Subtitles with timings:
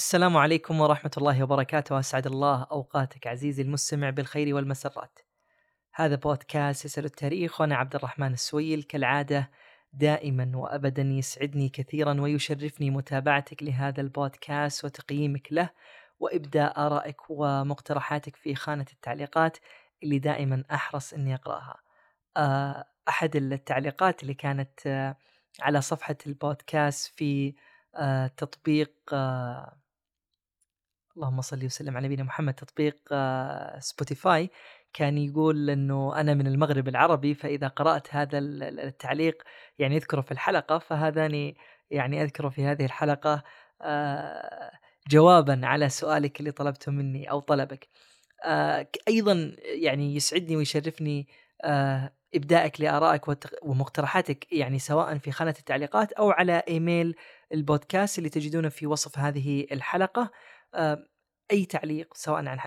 [0.00, 1.94] السلام عليكم ورحمة الله وبركاته.
[1.94, 5.18] وأسعد الله أوقاتك عزيزي المستمع بالخير والمسرات.
[5.94, 8.82] هذا بودكاست يسأل التاريخ وأنا عبد الرحمن السويل.
[8.82, 9.50] كالعادة
[9.92, 15.70] دائما وأبدا يسعدني كثيرا ويشرفني متابعتك لهذا البودكاست وتقييمك له
[16.20, 19.58] وإبداء آرائك ومقترحاتك في خانة التعليقات
[20.02, 21.76] اللي دائما أحرص أني أقرأها.
[22.36, 25.16] آه، أحد التعليقات اللي كانت آه،
[25.60, 27.54] على صفحة البودكاست في
[27.94, 28.92] آه، تطبيق
[31.16, 32.96] اللهم صل وسلم على نبينا محمد تطبيق
[33.78, 34.50] سبوتيفاي
[34.92, 39.42] كان يقول إنه أنا من المغرب العربي فإذا قرأت هذا التعليق
[39.78, 41.56] يعني يذكره في الحلقة فهذاني
[41.90, 43.42] يعني أذكره في هذه الحلقة
[45.08, 47.88] جوابا على سؤالك اللي طلبته مني أو طلبك.
[49.08, 51.28] أيضا يعني يسعدني ويشرفني
[52.34, 53.22] ابدائك لآرائك
[53.62, 57.16] ومقترحاتك يعني سواء في خانة التعليقات أو على إيميل
[57.52, 60.30] البودكاست اللي تجدونه في وصف هذه الحلقة
[61.52, 62.58] أي تعليق سواء عن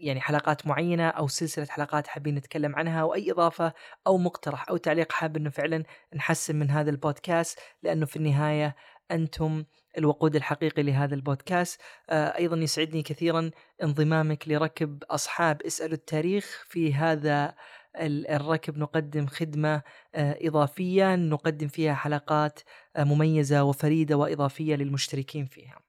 [0.00, 3.72] يعني حلقات معينة أو سلسلة حلقات حابين نتكلم عنها أو أي إضافة
[4.06, 8.76] أو مقترح أو تعليق حاب إنه فعلا نحسن من هذا البودكاست لأنه في النهاية
[9.10, 9.64] أنتم
[9.98, 11.80] الوقود الحقيقي لهذا البودكاست.
[12.10, 13.50] أيضا يسعدني كثيرا
[13.82, 16.64] انضمامك لركب أصحاب اسألوا التاريخ.
[16.68, 17.54] في هذا
[17.96, 19.82] الركب نقدم خدمة
[20.14, 22.60] إضافية نقدم فيها حلقات
[22.98, 25.85] مميزة وفريدة وإضافية للمشتركين فيها.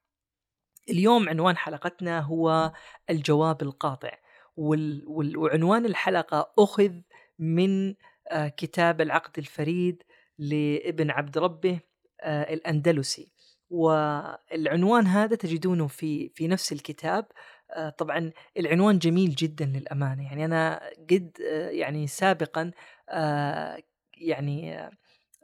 [0.90, 2.72] اليوم عنوان حلقتنا هو
[3.10, 4.10] الجواب القاطع
[4.56, 6.92] وعنوان الحلقة أخذ
[7.38, 7.94] من
[8.56, 10.02] كتاب العقد الفريد
[10.38, 11.80] لابن عبد ربه
[12.24, 13.32] الأندلسي.
[13.70, 17.26] والعنوان هذا تجدونه في في نفس الكتاب.
[17.70, 20.24] آه، طبعا العنوان جميل جدا للأمانة.
[20.24, 22.70] يعني أنا قد آه، يعني سابقا
[23.08, 23.78] آه،
[24.18, 24.88] يعني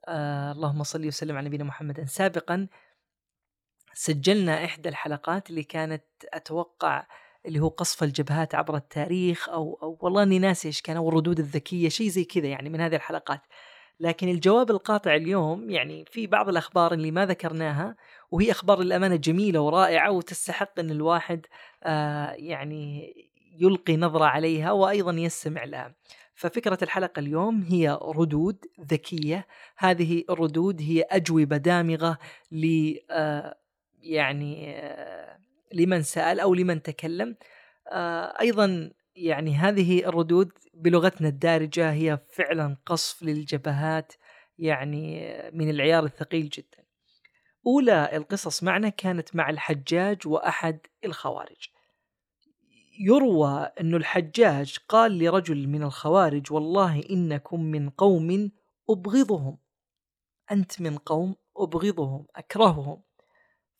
[0.08, 2.68] اللهم صل وسلم على نبينا محمد سابقا
[3.94, 7.06] سجلنا إحدى الحلقات اللي كانت أتوقع
[7.46, 11.38] اللي هو قصف الجبهات عبر التاريخ أو أو والله إني ناسي إيش كان أو الردود
[11.38, 13.40] الذكية شيء زي كذا يعني من هذه الحلقات
[14.00, 17.96] لكن الجواب القاطع اليوم يعني في بعض الأخبار اللي ما ذكرناها
[18.30, 21.46] وهي أخبار للأمانة جميلة ورائعة وتستحق إن الواحد
[21.82, 23.12] آه يعني
[23.60, 25.94] يلقي نظرة عليها وأيضا يستمع لها.
[26.34, 29.46] ففكرة الحلقة اليوم هي ردود ذكية،
[29.76, 32.18] هذه الردود هي أجوبة دامغة
[32.52, 33.56] ل آه
[34.04, 34.76] يعني
[35.72, 37.36] لمن سأل أو لمن تكلم.
[38.40, 44.12] أيضا يعني هذه الردود بلغتنا الدارجة هي فعلا قصف للجبهات
[44.58, 46.84] يعني من العيار الثقيل جدا.
[47.66, 51.68] أولى القصص معنا كانت مع الحجاج وأحد الخوارج
[52.98, 58.50] يروى أن الحجاج قال لرجل من الخوارج والله إنكم من قوم
[58.90, 59.58] أبغضهم
[60.52, 63.02] أنت من قوم أبغضهم أكرههم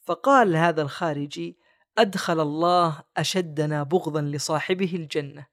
[0.07, 1.59] فقال هذا الخارجي
[1.99, 5.47] أدخل الله أشدنا بغضا لصاحبه الجنة.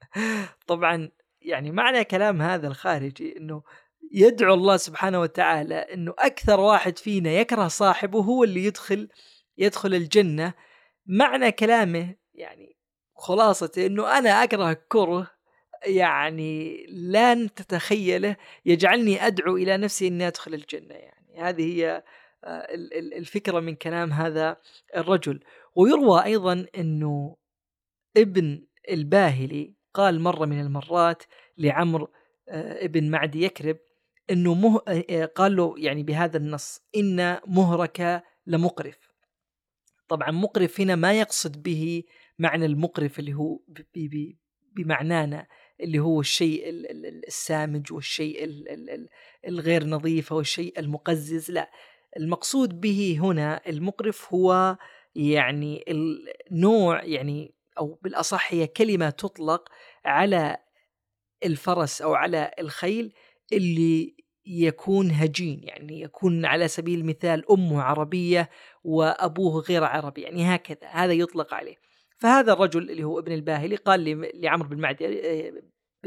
[0.66, 1.10] طبعا
[1.40, 3.62] يعني معنى كلام هذا الخارجي أنه
[4.12, 9.08] يدعو الله سبحانه وتعالى إنه أكثر واحد فينا يكره صاحبه هو اللي يدخل
[9.58, 10.54] يدخل الجنة.
[11.06, 12.76] معنى كلامه يعني
[13.16, 15.30] خلاصته إنه أنا أكره كره
[15.86, 21.40] يعني لن تتخيله يجعلني أدعو إلى نفسي إني أدخل الجنة يعني.
[21.40, 22.04] هذه هي
[23.16, 24.56] الفكرة من كلام هذا
[24.96, 25.40] الرجل.
[25.74, 27.36] ويروى أيضا إنه
[28.16, 31.22] ابن الباهلي قال مرة من المرات
[31.58, 32.12] لعمرو
[32.48, 33.78] آه، ابن معدي يكرب
[34.30, 34.78] إنه مه...
[35.36, 38.98] قال له يعني بهذا النص إن مهرك لمقرف.
[40.08, 42.02] طبعا مقرف هنا ما يقصد به
[42.38, 43.80] معنى المقرف اللي هو ب...
[43.96, 44.36] ب...
[44.76, 45.46] بمعنانا
[45.80, 46.62] اللي هو الشيء
[47.26, 48.44] السامج والشيء
[49.48, 51.70] الغير نظيف أو الشيء المقزز لا.
[52.16, 54.76] المقصود به هنا المقرف هو
[55.14, 59.68] يعني النوع يعني أو بالأصح هي كلمة تطلق
[60.04, 60.56] على
[61.44, 63.12] الفرس أو على الخيل
[63.52, 64.16] اللي
[64.46, 68.50] يكون هجين يعني يكون على سبيل المثال أمه عربية
[68.84, 71.76] وأبوه غير عربي يعني هكذا هذا يطلق عليه.
[72.18, 75.06] فهذا الرجل اللي هو ابن الباهلي قال لعمرو بن معدي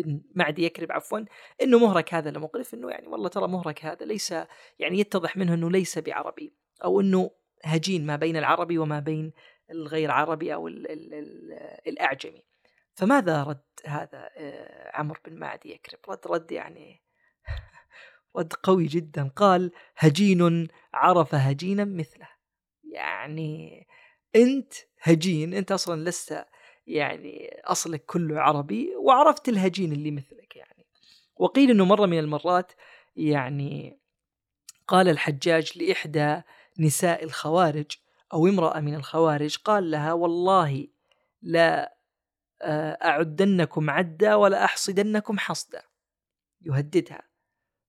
[0.02, 1.20] بن معدي يكرب عفوا
[1.62, 4.32] إنه مهرك هذا لمقرف إنه يعني والله ترى مهرك هذا ليس
[4.80, 6.54] يعني يتضح منه إنه ليس بعربي
[6.84, 7.32] أو إنه
[7.64, 9.34] هجين ما بين العربي وما بين
[9.72, 11.54] الغير عربي أو ال ال ال
[11.88, 12.44] الأعجمي.
[12.94, 17.04] فماذا رد هذا آه، عمرو بن معدي يكرب رد رد يعني
[18.38, 19.28] رد قوي جدا.
[19.28, 22.28] قال هجين عرف هجينا مثله.
[22.84, 23.88] يعني
[24.36, 26.46] أنت هجين أنت أصلا لست
[26.88, 30.86] يعني أصلك كله عربي وعرفت الهجين اللي مثلك يعني.
[31.36, 32.72] وقيل إنه مرة من المرات
[33.16, 34.00] يعني
[34.88, 36.42] قال الحجاج لإحدى
[36.80, 37.92] نساء الخوارج
[38.34, 40.88] أو امرأة من الخوارج قال لها والله
[41.42, 41.98] لا
[42.62, 45.82] آه، أعدنكم عدا ولا أحصدنكم حصدا.
[46.62, 47.22] يهددها.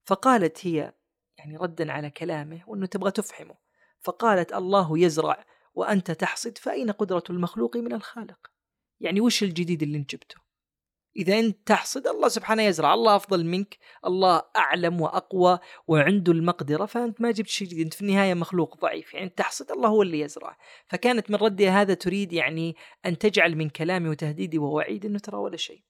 [0.04, 0.92] فقالت هي
[1.38, 3.54] يعني ردا على كلامه وأنه تبغى تفحمه.
[4.00, 8.50] فقالت الله يزرع وأنت تحصد فأين قدرة المخلوق من الخالق؟
[9.00, 10.48] يعني وش الجديد اللي انت جبته؟
[11.16, 17.20] إذا أنت تحصد الله سبحانه يزرع الله أفضل منك الله أعلم وأقوى وعنده المقدرة فأنت
[17.20, 20.56] ما جبت شيء جديد أنت في النهاية مخلوق ضعيف يعني تحصد الله هو اللي يزرع.
[20.86, 25.56] فكانت من ردها هذا تريد يعني أن تجعل من كلامي وتهديدي ووعيد أنه ترى ولا
[25.56, 25.82] شيء.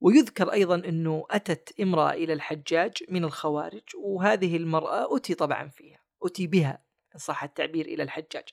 [0.00, 6.46] ويذكر أيضا أنه أتت امرأة إلى الحجاج من الخوارج وهذه المرأة أتي طبعا فيها أتي
[6.46, 6.82] بها
[7.14, 8.48] إن صح التعبير إلى الحجاج.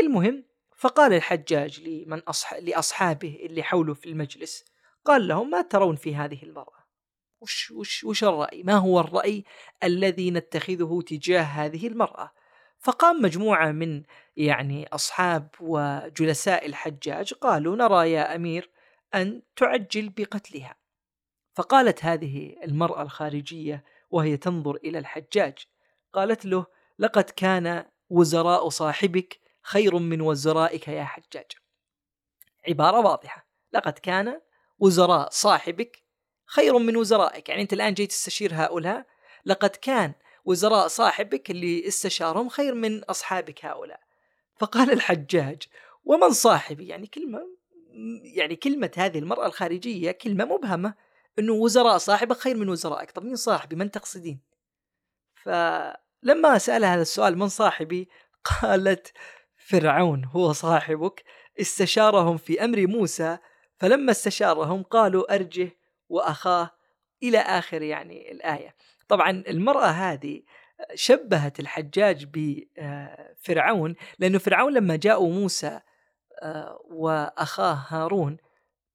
[0.00, 0.44] المهم
[0.82, 2.54] فقال الحجاج لمن أصح...
[2.54, 4.64] لأصحابه اللي حوله في المجلس
[5.04, 6.86] قال لهم ما ترون في هذه المرأة.
[7.40, 9.44] وش, وش, وش الرأي؟ ما هو الرأي
[9.84, 12.32] الذي نتخذه تجاه هذه المرأة؟
[12.78, 14.02] فقام مجموعة من
[14.36, 18.70] يعني أصحاب وجلساء الحجاج قالوا نرى يا أمير
[19.14, 20.76] أن تعجل بقتلها.
[21.54, 25.58] فقالت هذه المرأة الخارجية وهي تنظر إلى الحجاج
[26.12, 26.66] قالت له
[26.98, 31.52] لقد كان وزراء صاحبك خير من وزرائك يا حجاج.
[32.68, 33.48] عبارة واضحة.
[33.72, 34.40] لقد كان
[34.78, 36.02] وزراء صاحبك
[36.46, 37.48] خير من وزرائك.
[37.48, 39.06] يعني أنت الآن جاي تستشير هؤلاء.
[39.44, 40.14] لقد كان
[40.44, 44.00] وزراء صاحبك اللي استشارهم خير من أصحابك هؤلاء.
[44.60, 45.62] فقال الحجاج
[46.04, 47.40] ومن صاحبي؟ يعني كلمة
[48.34, 50.94] يعني كلمة هذه المرأة الخارجية كلمة مبهمة.
[51.38, 53.10] أنه وزراء صاحبك خير من وزرائك.
[53.10, 54.40] طب مين صاحبي؟ من تقصدين؟
[55.34, 58.08] فلما سألها هذا السؤال من صاحبي؟
[58.44, 59.12] قالت
[59.72, 61.24] فرعون هو صاحبك
[61.60, 63.38] استشارهم في أمر موسى
[63.76, 65.70] فلما استشارهم قالوا أرجه
[66.08, 66.70] وأخاه
[67.22, 68.74] إلى آخر يعني الآية.
[69.08, 70.42] طبعا المرأة هذه
[70.94, 75.80] شبهت الحجاج بفرعون لأنه فرعون لما جاءوا موسى
[76.42, 78.36] آه، وأخاه هارون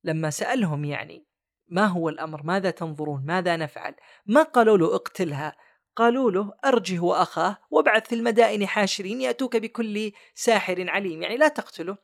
[0.04, 1.26] لما سألهم يعني
[1.68, 3.96] ما هو الأمر؟ ماذا تنظرون؟ ماذا نفعل؟
[4.26, 5.56] ما قالوا له اقتلها.
[5.98, 11.98] قالوا له أرجه وأخاه وابعث في المدائن حاشرين يأتوك بكل ساحر عليم يعني لا تقتله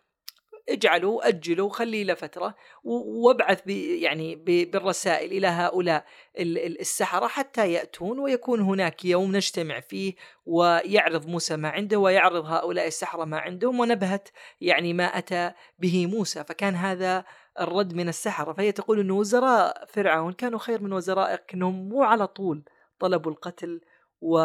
[0.69, 6.05] اجعلوا اجلوا خليه لفتره وابعث يعني بالرسائل إلى هؤلاء
[6.37, 13.25] السحرة حتى يأتون ويكون هناك يوم نجتمع فيه ويعرض موسى ما عنده ويعرض هؤلاء السحرة
[13.25, 14.29] ما عندهم ونبهت
[14.61, 17.25] يعني ما أتى به موسى فكان هذا
[17.59, 22.27] الرد من السحرة فهي تقول إنه وزراء فرعون كانوا خير من وزرائك إنهم مو على
[22.27, 22.63] طول
[23.03, 23.81] طلبوا القتل
[24.21, 24.37] و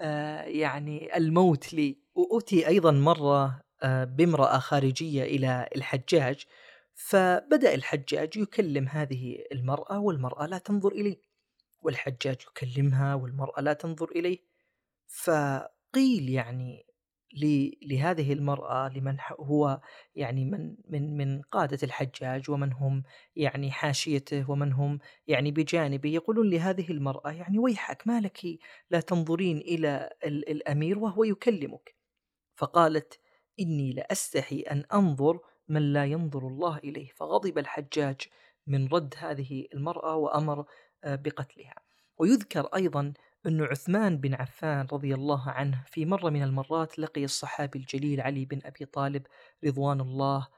[0.00, 1.98] آه، يعني الموت لي.
[2.14, 6.46] وأتي أيضا مرة آه، بامرأة خارجية إلى الحجاج.
[6.94, 11.20] فبدأ الحجاج يكلم هذه المرأة والمرأة لا تنظر إليه.
[11.82, 14.38] والحجاج يكلمها والمرأة لا تنظر إليه.
[15.06, 16.86] فقيل يعني
[17.82, 19.80] لهذه المرأة لمن هو
[20.14, 23.02] يعني من من من قادة الحجاج ومن هم
[23.36, 28.58] يعني حاشيته ومن هم يعني بجانبه يقولون لهذه المرأة يعني ويحك ما لك
[28.90, 31.94] لا تنظرين إلى الأمير وهو يكلمك
[32.56, 33.20] فقالت
[33.60, 38.20] إني لأستحي أن أنظر من لا ينظر الله إليه فغضب الحجاج
[38.66, 40.64] من رد هذه المرأة وأمر
[41.04, 41.74] آه، بقتلها.
[42.18, 43.12] ويذكر أيضا
[43.46, 48.44] أن عثمان بن عفان رضي الله عنه في مرة من المرات لقي الصحابي الجليل علي
[48.44, 49.26] بن أبي طالب
[49.64, 50.48] رضوان الله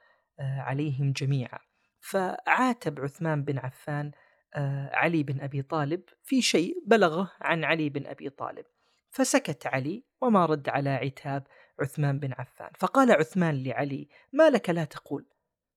[0.40, 1.58] آه، عليهم جميعا.
[2.00, 4.10] فعاتب عثمان بن عفان
[4.54, 8.64] آه، علي بن أبي طالب في شيء بلغه عن علي بن أبي طالب.
[9.10, 11.46] فسكت علي وما رد على عتاب
[11.80, 12.70] عثمان بن عفان.
[12.78, 15.26] فقال عثمان لعلي ما لك لا تقول؟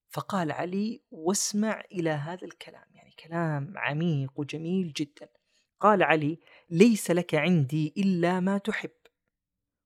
[0.08, 2.86] فقال علي واسمع إلى هذا الكلام.
[2.94, 5.35] يعني كلام عميق وجميل جدا.
[5.80, 6.38] قال علي
[6.70, 8.90] ليس لك عندي إلا ما تحب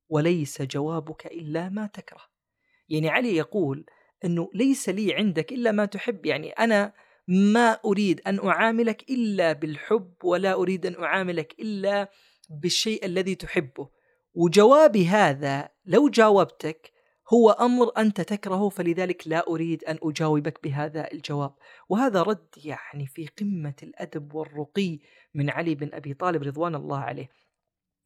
[0.08, 2.22] وليس جوابك إلا ما تكره.
[2.88, 3.86] يعني علي يقول
[4.24, 6.92] أنه ليس لي عندك إلا ما تحب يعني أنا
[7.28, 12.10] ما أريد أن أعاملك إلا بالحب ولا أريد أن أعاملك إلا
[12.50, 13.88] بالشيء الذي تحبه.
[14.34, 16.92] وجوابي هذا لو جاوبتك
[17.32, 21.54] هو أمر أنت تكرهه فلذلك لا أريد أن أجاوبك بهذا الجواب.
[21.88, 24.98] وهذا رد يعني في قمة الأدب والرقي
[25.34, 27.28] من علي بن أبي طالب رضوان الله عليه.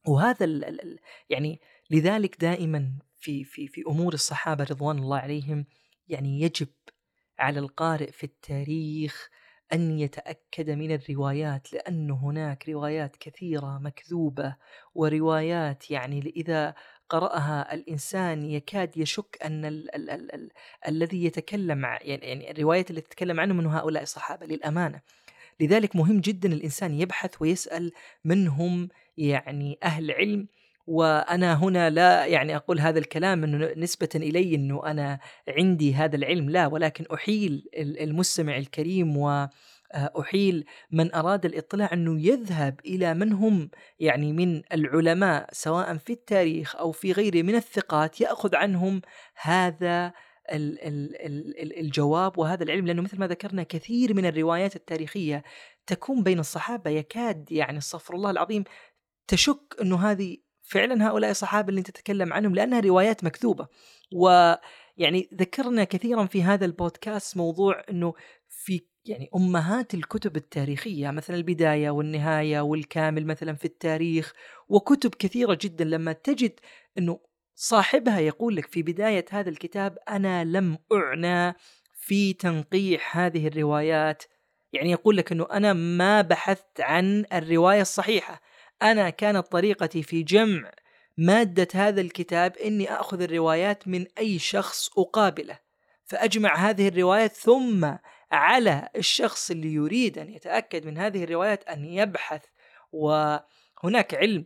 [0.07, 0.99] وهذا ال ال
[1.31, 5.67] يعني لذلك دائما في في في أمور الصحابة رضوان الله عليهم
[6.09, 6.69] يعني يجب
[7.39, 9.31] على القارئ في التاريخ
[9.73, 14.57] أن يتأكد من الروايات لأن هناك روايات كثيرة مكذوبة
[14.95, 16.75] وروايات يعني إذا
[17.09, 20.51] قرأها الإنسان يكاد يشك أن ال ال ال ال
[20.89, 25.01] الذي يتكلم يعني, يعني الروايات التي تتكلم عنه من هؤلاء الصحابة للأمانة.
[25.61, 27.93] لذلك مهم جدا الإنسان يبحث ويسأل
[28.25, 30.47] من هم يعني أهل علم
[30.87, 35.19] وأنا هنا لا يعني أقول هذا الكلام إنه نسبة إلي إنه أنا
[35.49, 39.49] عندي هذا العلم لا ولكن أحيل المستمع الكريم و
[39.95, 46.77] أحيل من أراد الإطلاع أنه يذهب إلى من هم يعني من العلماء سواء في التاريخ
[46.77, 49.03] أو في غيره من الثقات يأخذ عنهم
[49.43, 50.13] هذا
[51.81, 52.87] الجواب وهذا العلم.
[52.87, 55.45] لأنه مثل ما ذكرنا كثير من الروايات التاريخية
[55.87, 56.91] تكون بين الصحابة.
[56.91, 58.65] يكاد يعني استغفر الله العظيم
[59.29, 63.69] تشك انه هذه فعلا هؤلاء الصحابة اللي تتكلم عنهم لأنها روايات مكذوبة.
[64.13, 68.15] ويعني ذكرنا كثيرا في هذا البودكاست موضوع أنه
[69.07, 74.33] يعني أمهات الكتب التاريخية مثلا البداية والنهاية والكامل مثلا في التاريخ
[74.69, 76.61] وكتب كثيرة جدا لما تجد
[76.99, 77.21] إنه
[77.55, 81.57] صاحبها يقول لك في بداية هذا الكتاب أنا لم أعنى
[81.93, 84.23] في تنقيح هذه الروايات.
[84.73, 88.41] يعني يقول لك إنه أنا ما بحثت عن الرواية الصحيحة
[88.83, 90.71] أنا كانت طريقتي في جمع
[91.19, 95.59] مادة هذا الكتاب إني آخذ الروايات من أي شخص أقابله
[96.05, 97.93] فأجمع هذه الروايات ثم
[98.35, 102.45] على الشخص اللي يريد أن يتأكد من هذه الروايات أن يبحث
[102.93, 104.45] وهناك علم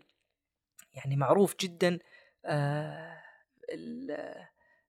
[0.93, 1.99] يعني معروف جدا
[2.45, 3.19] آه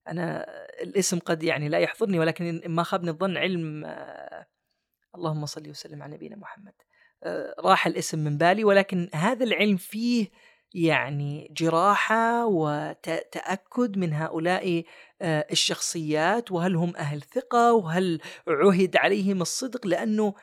[0.08, 0.46] أنا
[0.82, 4.46] الاسم قد يعني لا يحضرني ولكن ما خابني الظن علم آه
[5.16, 6.74] اللهم صل وسلم على نبينا محمد.
[7.24, 10.30] آه راح الاسم من بالي ولكن هذا العلم فيه
[10.74, 14.84] يعني جراحة وتأكد من هؤلاء
[15.22, 20.34] آه، الشخصيات وهل هم أهل ثقة وهل عهد عليهم الصدق؟ لأنه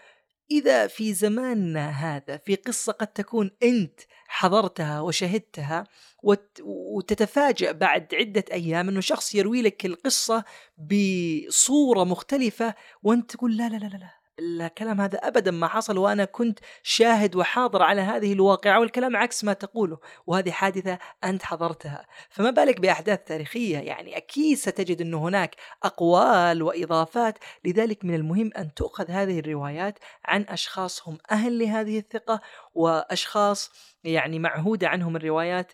[0.51, 5.85] إذا في زماننا هذا في قصة قد تكون أنت حضرتها وشهدتها
[6.63, 10.45] وتتفاجأ بعد عدة أيام أنه شخص يروي لك القصة
[10.79, 14.26] بصورة مختلفة وأنت تقول لا لا لا لا.
[14.39, 19.53] الكلام هذا ابدا ما حصل وأنا كنت شاهد وحاضر على هذه الواقعة والكلام عكس ما
[19.53, 22.07] تقوله وهذه حادثة أنت حضرتها.
[22.31, 27.39] فما بالك بأحداث تاريخية؟ يعني أكيد ستجد إنه هناك أقوال وإضافات.
[27.65, 32.41] لذلك من المهم أن تؤخذ هذه الروايات عن اشخاص هم أهل لهذه الثقة
[32.77, 33.71] وأشخاص
[34.05, 35.73] يعني معهودة عنهم الروايات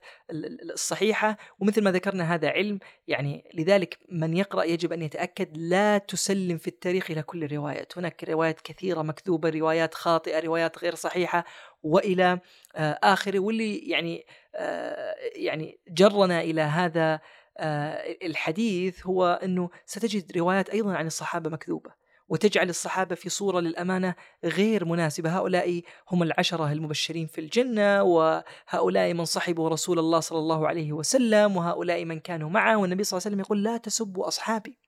[0.72, 2.78] الصحيحة ومثل ما ذكرنا هذا علم
[3.08, 7.98] يعني لذلك من يقرأ يجب أن يتأكد لا تسلم في التاريخ إلى كل الروايات.
[7.98, 11.44] هناك روايات كثيرة مكذوبة روايات خاطئة روايات غير صحيحة
[11.82, 12.40] وإلى
[12.76, 17.20] آه، آخره واللي يعني آه، يعني جرنا إلى هذا
[17.58, 22.01] آه، الحديث هو أنه ستجد روايات أيضا عن الصحابة مكذوبة.
[22.32, 25.38] وتجعل الصحابة في صورة للأمانة غير مناسبة.
[25.38, 31.56] هؤلاء هم العشرة المبشرين في الجنة وهؤلاء من صحبوا رسول الله صلى الله عليه وسلم
[31.56, 34.78] وهؤلاء من كانوا معه والنبي صلى الله عليه وسلم يقول لا تسبوا أصحابي.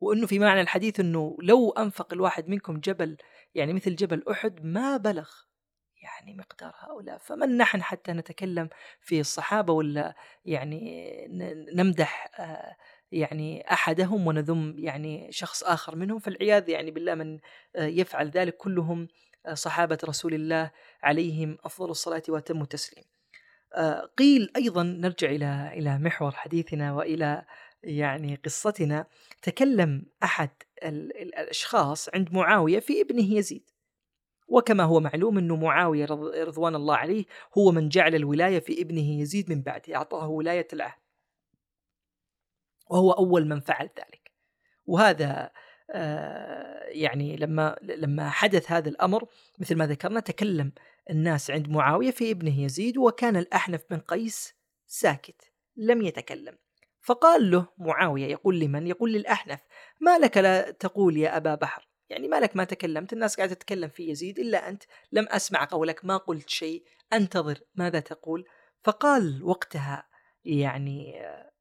[0.00, 3.16] وأنه في معنى الحديث أنه لو أنفق الواحد منكم جبل
[3.54, 5.30] يعني مثل جبل أحد ما بلغ
[6.02, 7.18] يعني مقدار هؤلاء.
[7.18, 8.68] فمن نحن حتى نتكلم
[9.00, 11.26] في الصحابة ولا يعني
[11.74, 12.76] نمدح آه
[13.14, 17.38] يعني أحدهم ونذم يعني شخص آخر منهم فالعياذ يعني بالله من
[17.76, 19.08] آه، يفعل ذلك كلهم
[19.46, 20.70] آه، صحابة رسول الله
[21.02, 23.04] عليهم أفضل الصلاة وأتم التسليم.
[23.74, 27.44] آه، قيل أيضا نرجع إلى إلى محور حديثنا وإلى
[27.82, 29.06] يعني قصتنا
[29.42, 30.50] تكلم أحد
[30.82, 33.70] الأشخاص عند معاوية في ابنه يزيد.
[34.48, 36.04] وكما هو معلوم أن معاوية
[36.44, 37.24] رضوان الله عليه
[37.58, 41.03] هو من جعل الولاية في ابنه يزيد من بعده أعطاه ولاية العهد
[42.86, 44.32] وهو أول من فعل ذلك.
[44.86, 45.50] وهذا
[45.90, 49.26] آه، يعني لما لما حدث هذا الأمر
[49.58, 50.72] مثل ما ذكرنا تكلم
[51.10, 54.54] الناس عند معاوية في ابنه يزيد وكان الأحنف بن قيس
[54.86, 56.58] ساكت لم يتكلم.
[57.00, 59.60] فقال له معاوية يقول لمن؟ يقول للأحنف
[60.00, 63.88] ما لك لا تقول يا أبا بحر؟ يعني ما لك ما تكلمت الناس قاعدة تتكلم
[63.88, 68.44] في يزيد إلا أنت لم أسمع قولك ما قلت شيء أنتظر ماذا تقول.
[68.82, 70.08] فقال وقتها
[70.44, 71.52] يعني آه،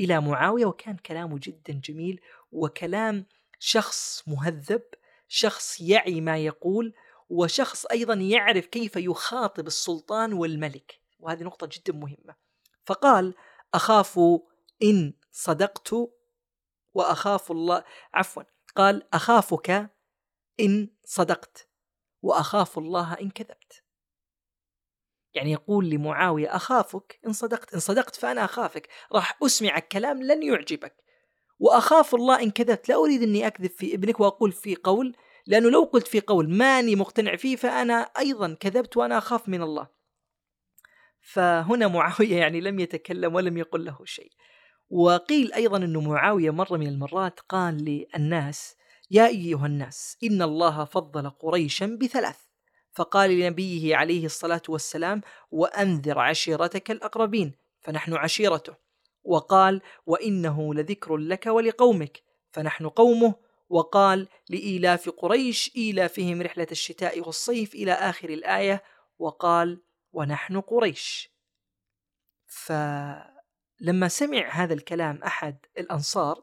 [0.00, 2.20] إلى معاوية وكان كلامه جدا جميل
[2.52, 3.26] وكلام
[3.58, 4.82] شخص مهذب
[5.28, 6.94] شخص يعي ما يقول
[7.30, 11.00] وشخص أيضا يعرف كيف يخاطب السلطان والملك.
[11.18, 12.34] وهذه نقطة جدا مهمة.
[12.84, 13.34] فقال
[13.74, 14.20] أخاف
[14.82, 15.94] إن صدقت
[16.94, 17.84] وأخاف الله.
[18.14, 18.42] عفوا.
[18.76, 19.90] قال أخافك
[20.60, 21.68] إن صدقت
[22.22, 23.82] وأخاف الله إن كذبت.
[25.34, 30.94] يعني يقول لمعاوية أخافك إن صدقت إن صدقت فأنا أخافك راح أسمعك كلام لن يعجبك.
[31.58, 35.82] وأخاف الله إن كذبت لا أريد أني أكذب في ابنك وأقول في قول لأنه لو
[35.84, 39.88] قلت في قول ماني مقتنع فيه فأنا أيضا كذبت وأنا أخاف من الله.
[41.20, 44.32] فهنا معاوية يعني لم يتكلم ولم يقل له شيء.
[44.90, 48.76] وقيل أيضا أن معاوية مرة من المرات قال للناس
[49.10, 52.49] يا أيها الناس إن الله فضل قريشا بثلاث.
[52.92, 55.20] فقال لنبيه عليه الصلاة والسلام
[55.50, 58.74] وأنذر عشيرتك الأقربين فنحن عشيرته
[59.24, 63.34] وقال وإنه لذكر لك ولقومك فنحن قومه
[63.68, 68.82] وقال لإيلاف قريش إيلافهم رحلة الشتاء والصيف إلى آخر الآية
[69.18, 69.82] وقال
[70.12, 71.30] ونحن قريش
[72.46, 76.42] فلما سمع هذا الكلام أحد الأنصار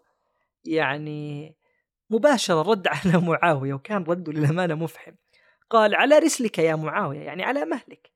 [0.63, 1.56] يعني
[2.10, 5.13] مباشرة رد على معاوية وكان رده للأمانة مفحم
[5.70, 8.12] قال على رسلك يا معاوية يعني على مهلك.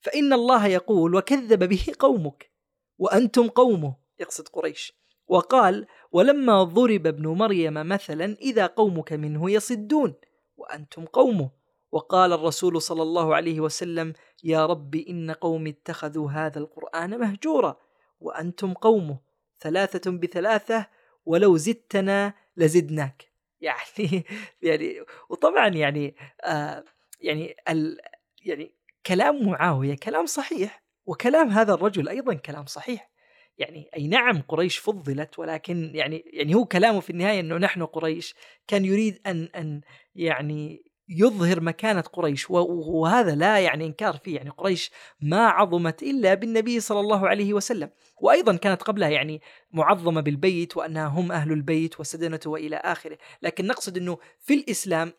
[0.00, 2.50] فإن الله يقول وكذب به قومك
[2.98, 4.92] وأنتم قومه يقصد قريش.
[5.26, 10.14] وقال ولما ضرب ابن مريم مثلا إذا قومك منه يصدون
[10.56, 11.50] وأنتم قومه.
[11.92, 14.12] وقال الرسول صلى الله عليه وسلم
[14.44, 17.76] يا رب إن قومي اتخذوا هذا القرآن مهجورا
[18.20, 19.18] وأنتم قومه.
[19.60, 20.86] ثلاثة بثلاثة
[21.26, 23.33] ولو زدتنا لزدناك.
[23.64, 24.24] يعني
[24.62, 26.84] يعني وطبعا يعني آه
[27.20, 27.98] يعني ال
[28.42, 28.74] يعني
[29.06, 33.10] كلام معاوية كلام صحيح وكلام هذا الرجل أيضا كلام صحيح.
[33.58, 38.34] يعني أي نعم قريش فضلت ولكن يعني يعني هو كلامه في النهاية إنه نحن قريش
[38.66, 39.80] كان يريد أن أن
[40.14, 46.80] يعني يظهر مكانة قريش وهذا لا يعني إنكار فيه يعني قريش ما عظمت إلا بالنبي
[46.80, 47.90] صلى الله عليه وسلم.
[48.20, 49.40] وأيضا كانت قبلها يعني
[49.72, 53.18] معظمة بالبيت وأنها هم أهل البيت وسدنته وإلى آخره.
[53.42, 55.12] لكن نقصد أنه في الإسلام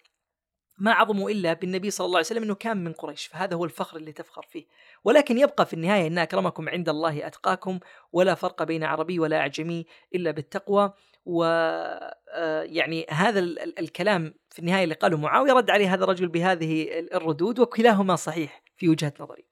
[0.80, 3.26] ما عظموا إلا بالنبي صلى الله عليه وسلم إنه كان من قريش.
[3.26, 4.66] فهذا هو الفخر اللي تفخر فيه.
[5.04, 7.80] ولكن يبقى في النهاية إن أكرمكم عند الله أتقاكم
[8.12, 10.94] ولا فرق بين عربي ولا أعجمي إلا بالتقوى.
[11.26, 13.40] و آه، يعني هذا
[13.80, 18.90] الكلام في النهاية اللي قاله معاوية رد عليه هذا الرجل بهذه الردود وكلاهما صحيح في
[18.90, 19.46] وجهة نظري.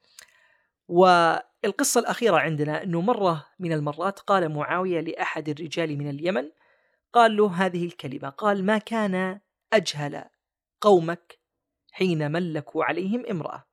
[0.87, 6.51] والقصة الأخيرة عندنا إنه مرة من المرات قال معاوية لأحد الرجال من اليمن
[7.13, 9.39] قال له هذه الكلمة قال ما كان
[9.73, 10.23] أجهل
[10.81, 11.39] قومك
[11.91, 13.67] حين ملكوا عليهم امرأة.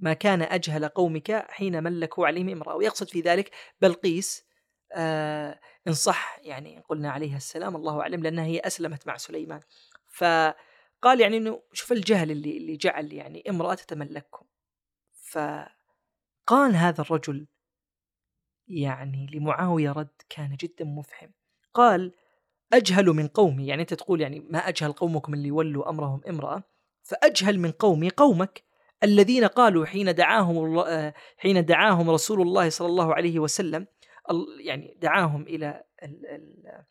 [0.00, 3.50] ما كان أجهل قومك حين ملكوا عليهم امرأة ويقصد في ذلك
[3.80, 4.49] بلقيس
[5.86, 9.60] إن صح يعني قلنا عليها السلام الله أعلم لأنها هي أسلمت مع سليمان.
[10.08, 14.46] فقال يعني أنه شوف الجهل اللي, اللي جعل يعني امرأة تتملككم
[15.30, 17.46] فقال هذا الرجل
[18.68, 21.30] يعني لمعاوية رد كان جدا مفحم.
[21.74, 22.14] قال
[22.72, 23.66] أجهل من قومي.
[23.66, 26.62] يعني أنت تقول يعني ما أجهل قومكم اللي ولوا أمرهم امرأة.
[27.02, 28.70] فأجهل من قومي قومك
[29.02, 33.86] الذين قالوا حين دعاهم آه، حين دعاهم رسول الله صلى الله عليه وسلم
[34.60, 36.84] يعني دعاهم إلى ال ال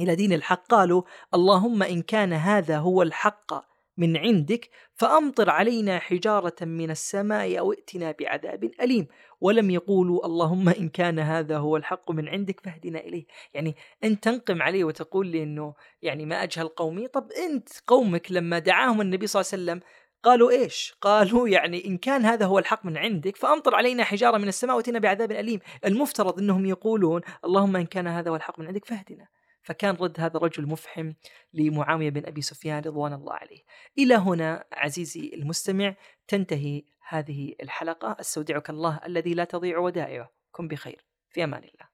[0.00, 0.66] إلى دين الحق.
[0.66, 1.02] قالوا
[1.34, 8.14] اللهم إن كان هذا هو الحق من عندك فأمطر علينا حجارة من السماء أو ائتنا
[8.20, 9.06] بعذاب أليم.
[9.40, 13.26] ولم يقولوا اللهم إن كان هذا هو الحق من عندك فاهدنا إليه.
[13.54, 18.58] يعني أنت تنقم عليه وتقول لي إنه يعني ما أجهل قومي؟ طب أنت قومك لما
[18.58, 19.80] دعاهم النبي صلى الله عليه وسلم
[20.22, 24.48] قالوا إيش؟ قالوا يعني إن كان هذا هو الحق من عندك فأمطر علينا حجارة من
[24.48, 28.84] السماء واتنا بعذاب أليم، المفترض إنهم يقولون اللهم إن كان هذا هو الحق من عندك
[28.84, 29.28] فاهدنا.
[29.62, 31.12] فكان رد هذا الرجل مفحم
[31.54, 33.62] لمعاوية بن أبي سفيان رضوان الله عليه.
[33.98, 35.94] إلى هنا عزيزي المستمع
[36.28, 41.88] تنتهي هذه الحلقة، أستودعك الله الذي لا تضيع ودائعه، كن بخير، في أمان الله.